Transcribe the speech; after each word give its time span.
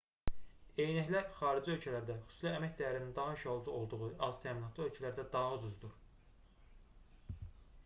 eynəklər 0.85 1.27
xarici 1.41 1.69
ölkələrdə 1.73 2.15
xüsusilə 2.21 2.53
əmək 2.61 2.73
dəyərinin 2.79 3.13
daha 3.19 3.35
aşağı 3.37 3.75
olduğu 3.75 4.09
aztəminatlı 4.31 4.87
ölkələrdə 4.89 5.29
daha 5.39 5.55
ucuzdur 5.61 5.97